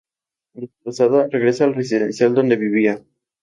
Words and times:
Destrozada, 0.55 1.27
regresa 1.29 1.63
al 1.65 1.75
residencial 1.75 2.33
donde 2.33 2.55
vivía. 2.55 3.03